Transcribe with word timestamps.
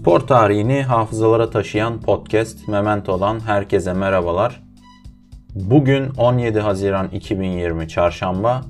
Spor 0.00 0.20
tarihini 0.20 0.82
hafızalara 0.82 1.50
taşıyan 1.50 2.00
podcast 2.00 2.68
Memento'dan 2.68 3.40
herkese 3.40 3.92
merhabalar. 3.92 4.62
Bugün 5.54 6.08
17 6.16 6.60
Haziran 6.60 7.08
2020 7.08 7.88
Çarşamba. 7.88 8.62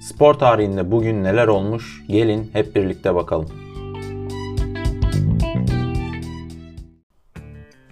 Spor 0.00 0.34
tarihinde 0.34 0.90
bugün 0.90 1.24
neler 1.24 1.48
olmuş? 1.48 2.04
Gelin 2.08 2.50
hep 2.52 2.76
birlikte 2.76 3.14
bakalım. 3.14 3.48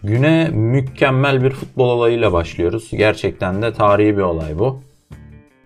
Güne 0.02 0.48
mükemmel 0.48 1.44
bir 1.44 1.50
futbol 1.50 1.88
olayıyla 1.88 2.32
başlıyoruz. 2.32 2.90
Gerçekten 2.90 3.62
de 3.62 3.72
tarihi 3.72 4.16
bir 4.16 4.22
olay 4.22 4.58
bu. 4.58 4.80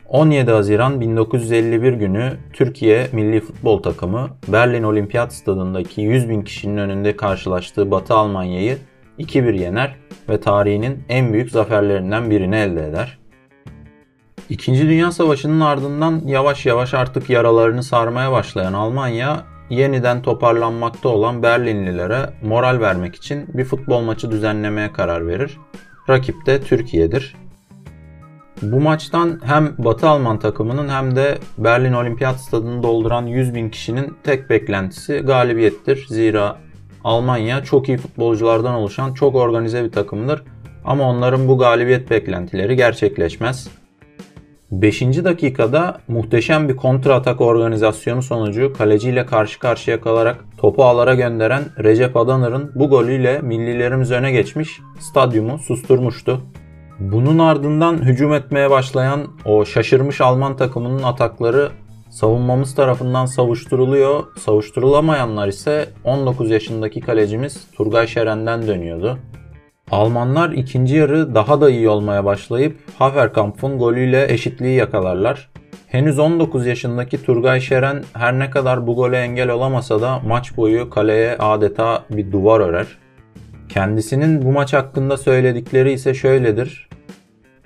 17 0.09 0.50
Haziran 0.50 1.00
1951 1.00 1.93
günü 1.93 2.32
Türkiye 2.52 3.09
milli 3.12 3.41
futbol 3.41 3.82
takımı 3.82 4.28
Berlin 4.48 4.83
Olimpiyat 4.83 5.33
Stadındaki 5.33 6.01
100 6.01 6.28
bin 6.28 6.42
kişinin 6.42 6.77
önünde 6.77 7.16
karşılaştığı 7.16 7.91
Batı 7.91 8.14
Almanya'yı 8.14 8.78
2-1 9.19 9.61
yener 9.61 9.97
ve 10.28 10.41
tarihinin 10.41 11.05
en 11.09 11.33
büyük 11.33 11.51
zaferlerinden 11.51 12.30
birini 12.30 12.56
elde 12.56 12.87
eder. 12.87 13.19
İkinci 14.51 14.88
Dünya 14.88 15.12
Savaşı'nın 15.12 15.61
ardından 15.61 16.23
yavaş 16.27 16.66
yavaş 16.66 16.95
artık 16.95 17.30
yaralarını 17.30 17.83
sarmaya 17.83 18.33
başlayan 18.33 18.73
Almanya 18.73 19.45
yeniden 19.70 20.23
toparlanmakta 20.23 21.09
olan 21.09 21.42
Berlinlilere 21.42 22.30
moral 22.42 22.80
vermek 22.80 23.14
için 23.14 23.47
bir 23.55 23.64
futbol 23.64 24.00
maçı 24.00 24.30
düzenlemeye 24.30 24.92
karar 24.92 25.27
verir. 25.27 25.59
Rakip 26.09 26.47
de 26.47 26.61
Türkiye'dir. 26.61 27.36
Bu 28.73 28.80
maçtan 28.80 29.41
hem 29.45 29.74
Batı 29.78 30.09
Alman 30.09 30.38
takımının 30.38 30.88
hem 30.88 31.16
de 31.16 31.38
Berlin 31.59 31.92
Olimpiyat 31.92 32.41
Stadını 32.41 32.82
dolduran 32.82 33.27
100 33.27 33.55
bin 33.55 33.68
kişinin 33.68 34.16
tek 34.24 34.50
beklentisi 34.50 35.18
galibiyettir. 35.18 36.06
Zira 36.09 36.56
Almanya 37.05 37.64
çok 37.64 37.89
iyi 37.89 37.98
futbolculardan 37.98 38.74
oluşan 38.74 39.14
çok 39.14 39.34
organize 39.34 39.84
bir 39.84 39.92
takımdır. 39.92 40.42
Ama 40.84 41.11
onların 41.11 41.48
bu 41.48 41.58
galibiyet 41.58 42.11
beklentileri 42.11 42.77
gerçekleşmez. 42.77 43.69
5. 44.70 45.02
dakikada 45.02 46.00
muhteşem 46.08 46.69
bir 46.69 46.77
kontra 46.77 47.14
atak 47.14 47.41
organizasyonu 47.41 48.22
sonucu 48.22 48.72
kaleciyle 48.72 49.27
karşı 49.27 49.58
karşıya 49.58 50.00
kalarak 50.00 50.44
topu 50.58 50.84
ağlara 50.84 51.14
gönderen 51.14 51.62
Recep 51.78 52.17
Adanır'ın 52.17 52.72
bu 52.74 52.91
golüyle 52.91 53.41
millilerimiz 53.41 54.12
öne 54.12 54.33
geçmiş, 54.33 54.80
stadyumu 55.00 55.58
susturmuştu. 55.58 56.41
Bunun 57.00 57.39
ardından 57.39 57.95
hücum 58.05 58.33
etmeye 58.33 58.70
başlayan 58.70 59.27
o 59.45 59.64
şaşırmış 59.64 60.20
Alman 60.20 60.56
takımının 60.56 61.03
atakları 61.03 61.70
savunmamız 62.11 62.75
tarafından 62.75 63.27
savuşturuluyor. 63.27 64.25
Savuşturulamayanlar 64.39 65.48
ise 65.48 65.89
19 66.05 66.51
yaşındaki 66.51 67.01
kalecimiz 67.01 67.67
Turgay 67.73 68.06
Şeren'den 68.06 68.67
dönüyordu. 68.67 69.19
Almanlar 69.91 70.51
ikinci 70.51 70.97
yarı 70.97 71.34
daha 71.34 71.61
da 71.61 71.70
iyi 71.70 71.89
olmaya 71.89 72.25
başlayıp 72.25 72.78
Haverkampf'un 72.98 73.79
golüyle 73.79 74.33
eşitliği 74.33 74.77
yakalarlar. 74.77 75.51
Henüz 75.86 76.19
19 76.19 76.67
yaşındaki 76.67 77.23
Turgay 77.23 77.61
Şeren 77.61 78.05
her 78.12 78.39
ne 78.39 78.51
kadar 78.51 78.86
bu 78.86 78.97
gole 78.97 79.19
engel 79.19 79.51
olamasa 79.51 80.01
da 80.01 80.20
maç 80.27 80.56
boyu 80.56 80.91
kaleye 80.91 81.36
adeta 81.39 82.05
bir 82.11 82.33
duvar 82.33 82.61
örer. 82.61 82.86
Kendisinin 83.75 84.44
bu 84.44 84.53
maç 84.53 84.72
hakkında 84.72 85.17
söyledikleri 85.17 85.92
ise 85.92 86.14
şöyledir. 86.14 86.89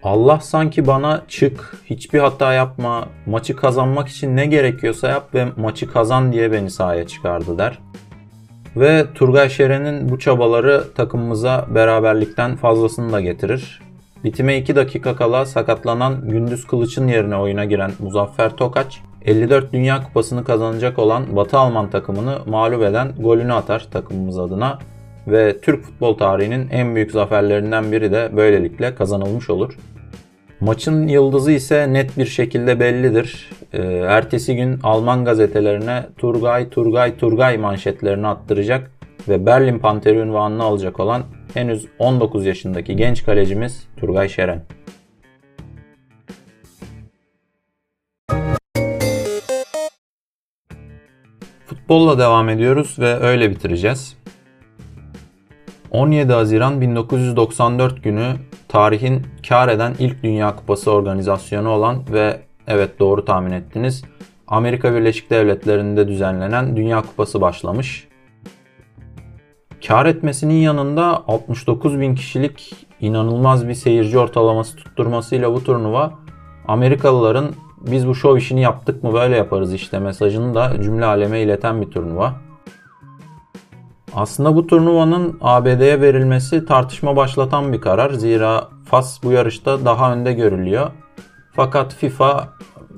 Allah 0.03 0.41
sanki 0.41 0.87
bana 0.87 1.23
çık, 1.28 1.75
hiçbir 1.84 2.19
hata 2.19 2.53
yapma, 2.53 3.09
maçı 3.27 3.56
kazanmak 3.56 4.09
için 4.09 4.36
ne 4.36 4.47
gerekiyorsa 4.47 5.09
yap 5.09 5.34
ve 5.34 5.47
maçı 5.56 5.92
kazan 5.92 6.33
diye 6.33 6.53
beni 6.53 6.70
sahaya 6.70 7.06
çıkardı 7.06 7.59
der. 7.59 7.79
Ve 8.77 9.06
Turgay 9.14 9.48
Şeren'in 9.48 10.09
bu 10.09 10.19
çabaları 10.19 10.84
takımımıza 10.95 11.67
beraberlikten 11.75 12.56
fazlasını 12.56 13.13
da 13.13 13.20
getirir. 13.20 13.83
Bitime 14.25 14.57
2 14.57 14.77
dakika 14.77 15.17
kala 15.17 15.46
sakatlanan 15.46 16.29
Gündüz 16.29 16.67
Kılıç'ın 16.67 17.08
yerine 17.08 17.36
oyuna 17.36 17.64
giren 17.64 17.90
Muzaffer 17.98 18.57
Tokaç, 18.57 19.01
54 19.25 19.73
Dünya 19.73 20.02
Kupası'nı 20.02 20.45
kazanacak 20.45 20.98
olan 20.98 21.36
Batı 21.36 21.58
Alman 21.58 21.90
takımını 21.90 22.39
mağlup 22.46 22.83
eden 22.83 23.13
golünü 23.19 23.52
atar 23.52 23.86
takımımız 23.90 24.39
adına 24.39 24.79
ve 25.30 25.61
Türk 25.61 25.84
futbol 25.84 26.14
tarihinin 26.14 26.68
en 26.70 26.94
büyük 26.94 27.11
zaferlerinden 27.11 27.92
biri 27.92 28.12
de 28.12 28.30
böylelikle 28.36 28.94
kazanılmış 28.94 29.50
olur. 29.50 29.77
Maçın 30.61 31.08
yıldızı 31.08 31.52
ise 31.52 31.92
net 31.92 32.18
bir 32.18 32.27
şekilde 32.27 32.80
bellidir. 32.80 33.50
Ee, 33.72 33.83
ertesi 33.86 34.56
gün 34.56 34.80
Alman 34.83 35.24
gazetelerine 35.24 36.06
Turgay 36.18 36.68
Turgay 36.68 37.16
Turgay 37.16 37.58
manşetlerini 37.58 38.27
attıracak 38.27 38.90
ve 39.28 39.46
Berlin 39.46 39.78
Panteri 39.78 40.22
unvanını 40.22 40.62
alacak 40.62 41.00
olan 41.00 41.22
henüz 41.55 41.86
19 41.98 42.46
yaşındaki 42.46 42.96
genç 42.96 43.24
kalecimiz 43.24 43.86
Turgay 43.96 44.28
Şeren. 44.28 44.62
Futbolla 51.66 52.18
devam 52.18 52.48
ediyoruz 52.48 52.98
ve 52.98 53.16
öyle 53.16 53.50
bitireceğiz. 53.50 54.17
17 55.91 56.33
Haziran 56.33 56.81
1994 56.81 58.05
günü 58.05 58.37
tarihin 58.69 59.27
kar 59.49 59.69
eden 59.69 59.95
ilk 59.99 60.23
Dünya 60.23 60.57
Kupası 60.57 60.91
organizasyonu 60.91 61.69
olan 61.69 62.05
ve 62.13 62.41
evet 62.67 63.01
doğru 63.01 63.25
tahmin 63.25 63.51
ettiniz 63.51 64.05
Amerika 64.49 64.95
Birleşik 64.95 65.31
Devletleri'nde 65.31 66.09
düzenlenen 66.09 66.77
Dünya 66.77 67.03
Kupası 67.03 67.41
başlamış. 67.41 68.09
Kar 69.87 70.07
etmesinin 70.07 70.55
yanında 70.55 71.25
69 71.29 72.01
bin 72.01 72.15
kişilik 72.15 72.75
inanılmaz 73.01 73.69
bir 73.69 73.75
seyirci 73.75 74.19
ortalaması 74.19 74.77
tutturmasıyla 74.77 75.53
bu 75.55 75.65
turnuva 75.65 76.13
Amerikalıların 76.69 77.51
biz 77.81 78.09
bu 78.09 78.15
şov 78.15 78.37
işini 78.37 78.61
yaptık 78.61 79.05
mı 79.05 79.13
böyle 79.13 79.37
yaparız 79.37 79.75
işte 79.75 79.99
mesajını 79.99 80.55
da 80.55 80.83
cümle 80.83 81.05
aleme 81.05 81.41
ileten 81.41 81.83
bir 81.83 81.91
turnuva. 81.91 82.48
Aslında 84.18 84.56
bu 84.56 84.67
turnuvanın 84.67 85.39
ABD'ye 85.40 86.01
verilmesi 86.01 86.67
tartışma 86.67 87.17
başlatan 87.17 87.73
bir 87.73 87.80
karar. 87.80 88.11
Zira 88.11 88.68
Fas 88.84 89.23
bu 89.23 89.33
yarışta 89.33 89.84
daha 89.84 90.12
önde 90.12 90.33
görülüyor. 90.33 90.90
Fakat 91.52 91.95
FIFA 91.95 92.48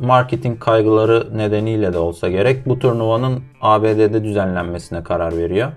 marketing 0.01 0.61
kaygıları 0.61 1.39
nedeniyle 1.39 1.93
de 1.93 1.99
olsa 1.99 2.29
gerek 2.29 2.67
bu 2.67 2.79
turnuvanın 2.79 3.43
ABD'de 3.61 4.25
düzenlenmesine 4.25 5.03
karar 5.03 5.37
veriyor. 5.37 5.73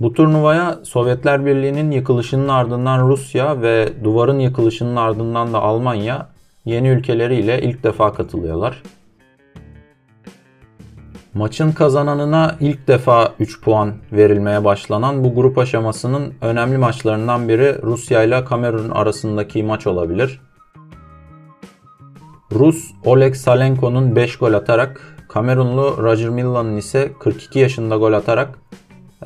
Bu 0.00 0.12
turnuvaya 0.12 0.78
Sovyetler 0.82 1.46
Birliği'nin 1.46 1.90
yıkılışının 1.90 2.48
ardından 2.48 3.08
Rusya 3.08 3.62
ve 3.62 4.04
duvarın 4.04 4.38
yıkılışının 4.38 4.96
ardından 4.96 5.52
da 5.52 5.58
Almanya 5.62 6.28
yeni 6.64 6.88
ülkeleriyle 6.88 7.62
ilk 7.62 7.84
defa 7.84 8.14
katılıyorlar. 8.14 8.82
Maçın 11.38 11.72
kazananına 11.72 12.56
ilk 12.60 12.88
defa 12.88 13.34
3 13.40 13.60
puan 13.60 13.92
verilmeye 14.12 14.64
başlanan 14.64 15.24
bu 15.24 15.34
grup 15.34 15.58
aşamasının 15.58 16.34
önemli 16.40 16.78
maçlarından 16.78 17.48
biri 17.48 17.82
Rusya 17.82 18.22
ile 18.22 18.44
Kamerun 18.44 18.90
arasındaki 18.90 19.62
maç 19.62 19.86
olabilir. 19.86 20.40
Rus 22.52 22.90
Oleg 23.04 23.34
Salenko'nun 23.34 24.16
5 24.16 24.36
gol 24.36 24.52
atarak, 24.52 25.16
Kamerunlu 25.28 25.96
Roger 25.98 26.28
Millan'ın 26.28 26.76
ise 26.76 27.12
42 27.20 27.58
yaşında 27.58 27.96
gol 27.96 28.12
atarak 28.12 28.58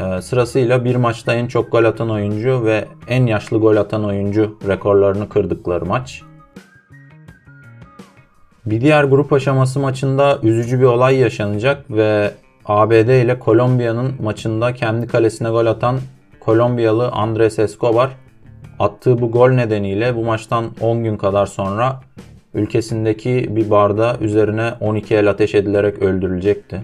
e, 0.00 0.22
sırasıyla 0.22 0.84
bir 0.84 0.96
maçta 0.96 1.34
en 1.34 1.46
çok 1.46 1.72
gol 1.72 1.84
atan 1.84 2.10
oyuncu 2.10 2.64
ve 2.64 2.88
en 3.08 3.26
yaşlı 3.26 3.58
gol 3.58 3.76
atan 3.76 4.04
oyuncu 4.04 4.58
rekorlarını 4.68 5.28
kırdıkları 5.28 5.86
maç. 5.86 6.22
Bir 8.66 8.80
diğer 8.80 9.04
grup 9.04 9.32
aşaması 9.32 9.80
maçında 9.80 10.38
üzücü 10.42 10.80
bir 10.80 10.84
olay 10.84 11.16
yaşanacak 11.16 11.90
ve 11.90 12.30
ABD 12.64 13.24
ile 13.24 13.38
Kolombiya'nın 13.38 14.14
maçında 14.22 14.74
kendi 14.74 15.06
kalesine 15.06 15.50
gol 15.50 15.66
atan 15.66 15.98
Kolombiyalı 16.40 17.08
Andres 17.10 17.58
Escobar 17.58 18.10
attığı 18.78 19.20
bu 19.20 19.30
gol 19.30 19.48
nedeniyle 19.48 20.16
bu 20.16 20.24
maçtan 20.24 20.70
10 20.80 21.04
gün 21.04 21.16
kadar 21.16 21.46
sonra 21.46 22.00
ülkesindeki 22.54 23.56
bir 23.56 23.70
barda 23.70 24.16
üzerine 24.20 24.74
12 24.80 25.14
el 25.14 25.30
ateş 25.30 25.54
edilerek 25.54 25.98
öldürülecekti. 25.98 26.82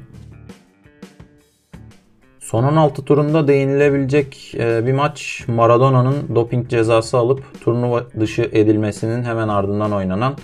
Son 2.40 2.64
16 2.64 3.04
turunda 3.04 3.48
değinilebilecek 3.48 4.54
e, 4.58 4.86
bir 4.86 4.92
maç 4.92 5.44
Maradona'nın 5.48 6.34
doping 6.34 6.68
cezası 6.68 7.18
alıp 7.18 7.42
turnuva 7.64 8.04
dışı 8.20 8.42
edilmesinin 8.52 9.22
hemen 9.22 9.48
ardından 9.48 9.92
oynanan 9.92 10.34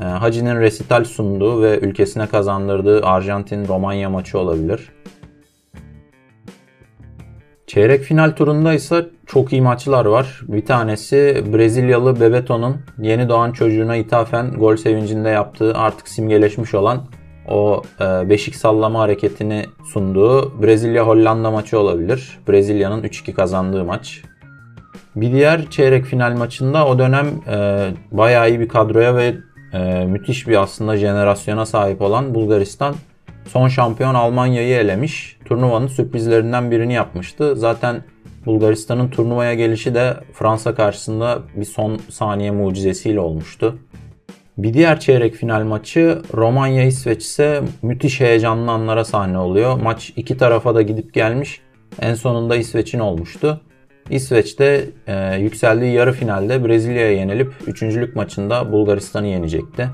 ee, 0.00 0.04
Hacı'nın 0.04 0.60
resital 0.60 1.04
sunduğu 1.04 1.62
ve 1.62 1.78
ülkesine 1.78 2.26
kazandırdığı 2.26 3.00
Arjantin-Romanya 3.00 4.08
maçı 4.08 4.38
olabilir. 4.38 4.92
Çeyrek 7.66 8.02
final 8.02 8.30
turunda 8.30 8.74
ise 8.74 9.06
çok 9.26 9.52
iyi 9.52 9.62
maçlar 9.62 10.04
var. 10.04 10.40
Bir 10.48 10.66
tanesi 10.66 11.44
Brezilyalı 11.52 12.20
Bebeto'nun 12.20 12.76
yeni 12.98 13.28
doğan 13.28 13.52
çocuğuna 13.52 13.96
ithafen 13.96 14.50
gol 14.50 14.76
sevincinde 14.76 15.28
yaptığı 15.28 15.74
artık 15.74 16.08
simgeleşmiş 16.08 16.74
olan 16.74 17.06
o 17.48 17.82
e, 18.00 18.28
beşik 18.30 18.56
sallama 18.56 19.00
hareketini 19.00 19.64
sunduğu 19.92 20.62
Brezilya-Hollanda 20.62 21.50
maçı 21.50 21.78
olabilir. 21.78 22.38
Brezilya'nın 22.48 23.02
3-2 23.02 23.32
kazandığı 23.32 23.84
maç. 23.84 24.22
Bir 25.16 25.32
diğer 25.32 25.70
çeyrek 25.70 26.04
final 26.04 26.36
maçında 26.36 26.86
o 26.86 26.98
dönem 26.98 27.26
e, 27.50 27.88
bayağı 28.12 28.48
iyi 28.48 28.60
bir 28.60 28.68
kadroya 28.68 29.16
ve 29.16 29.34
e, 29.72 30.04
müthiş 30.04 30.48
bir 30.48 30.62
aslında 30.62 30.96
jenerasyona 30.96 31.66
sahip 31.66 32.02
olan 32.02 32.34
Bulgaristan 32.34 32.94
son 33.48 33.68
şampiyon 33.68 34.14
Almanya'yı 34.14 34.76
elemiş. 34.76 35.38
Turnuvanın 35.44 35.86
sürprizlerinden 35.86 36.70
birini 36.70 36.94
yapmıştı. 36.94 37.56
Zaten 37.56 38.02
Bulgaristan'ın 38.46 39.08
turnuvaya 39.08 39.54
gelişi 39.54 39.94
de 39.94 40.14
Fransa 40.32 40.74
karşısında 40.74 41.38
bir 41.56 41.64
son 41.64 42.00
saniye 42.08 42.50
mucizesiyle 42.50 43.20
olmuştu. 43.20 43.78
Bir 44.58 44.74
diğer 44.74 45.00
çeyrek 45.00 45.34
final 45.34 45.64
maçı 45.64 46.22
Romanya 46.34 46.84
İsveç 46.84 47.22
ise 47.22 47.62
müthiş 47.82 48.20
heyecanlı 48.20 48.70
anlara 48.70 49.04
sahne 49.04 49.38
oluyor. 49.38 49.80
Maç 49.82 50.12
iki 50.16 50.36
tarafa 50.36 50.74
da 50.74 50.82
gidip 50.82 51.14
gelmiş. 51.14 51.60
En 52.00 52.14
sonunda 52.14 52.56
İsveç'in 52.56 52.98
olmuştu. 52.98 53.60
İsveç 54.10 54.58
de 54.58 54.84
e, 55.06 55.36
yükseldiği 55.40 55.92
yarı 55.92 56.12
finalde 56.12 56.64
Brezilya'ya 56.64 57.12
yenilip 57.12 57.52
üçüncülük 57.66 58.16
maçında 58.16 58.72
Bulgaristan'ı 58.72 59.26
yenecekti. 59.26 59.88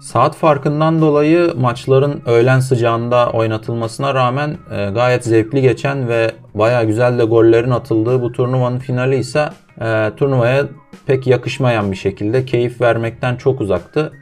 Saat 0.00 0.36
farkından 0.36 1.00
dolayı 1.00 1.52
maçların 1.56 2.22
öğlen 2.26 2.60
sıcağında 2.60 3.30
oynatılmasına 3.30 4.14
rağmen 4.14 4.56
e, 4.70 4.90
gayet 4.90 5.24
zevkli 5.24 5.62
geçen 5.62 6.08
ve 6.08 6.30
baya 6.54 6.84
güzel 6.84 7.18
de 7.18 7.24
gollerin 7.24 7.70
atıldığı 7.70 8.22
bu 8.22 8.32
turnuvanın 8.32 8.78
finali 8.78 9.16
ise 9.16 9.48
e, 9.80 10.10
turnuvaya 10.16 10.66
pek 11.06 11.26
yakışmayan 11.26 11.92
bir 11.92 11.96
şekilde 11.96 12.44
keyif 12.44 12.80
vermekten 12.80 13.36
çok 13.36 13.60
uzaktı. 13.60 14.12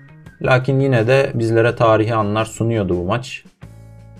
Lakin 0.42 0.80
yine 0.80 1.06
de 1.06 1.30
bizlere 1.34 1.76
tarihi 1.76 2.14
anlar 2.14 2.44
sunuyordu 2.44 2.96
bu 2.96 3.04
maç. 3.04 3.44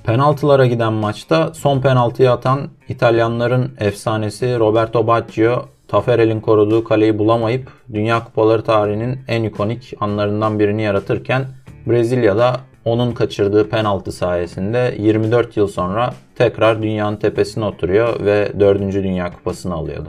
Penaltılara 0.09 0.67
giden 0.67 0.93
maçta 0.93 1.55
son 1.55 1.81
penaltıyı 1.81 2.31
atan 2.31 2.69
İtalyanların 2.89 3.75
efsanesi 3.79 4.59
Roberto 4.59 5.07
Baggio, 5.07 5.65
Taferel'in 5.89 6.41
koruduğu 6.41 6.85
kaleyi 6.85 7.19
bulamayıp 7.19 7.71
Dünya 7.95 8.25
Kupaları 8.25 8.65
tarihinin 8.65 9.19
en 9.29 9.43
ikonik 9.43 9.95
anlarından 10.01 10.59
birini 10.59 10.83
yaratırken 10.83 11.47
Brezilya'da 11.87 12.61
onun 12.85 13.13
kaçırdığı 13.13 13.69
penaltı 13.69 14.13
sayesinde 14.13 14.95
24 14.99 15.57
yıl 15.57 15.69
sonra 15.69 16.15
tekrar 16.35 16.83
dünyanın 16.83 17.17
tepesine 17.17 17.65
oturuyor 17.65 18.25
ve 18.25 18.61
4. 18.61 18.81
Dünya 18.81 19.33
Kupası'nı 19.33 19.75
alıyordu. 19.75 20.09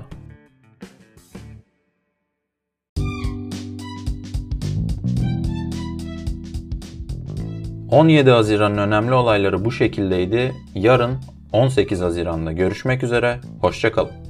...17 7.92 8.30
Haziran'ın 8.30 8.78
önemli 8.78 9.14
olayları 9.14 9.66
bu 9.66 9.72
şekildeydi. 9.72 10.56
Yarın 10.76 11.18
18 11.52 12.02
Haziran'da 12.02 12.52
görüşmek 12.52 13.04
üzere. 13.04 13.40
Hoşçakalın. 13.62 14.29